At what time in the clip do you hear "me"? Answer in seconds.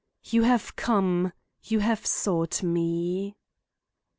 2.63-3.35